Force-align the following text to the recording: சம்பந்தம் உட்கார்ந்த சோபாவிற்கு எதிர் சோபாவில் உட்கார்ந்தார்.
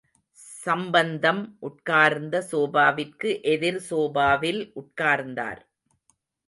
சம்பந்தம் 0.63 1.41
உட்கார்ந்த 1.59 2.43
சோபாவிற்கு 2.51 3.31
எதிர் 3.53 3.81
சோபாவில் 3.89 4.61
உட்கார்ந்தார். 4.75 5.61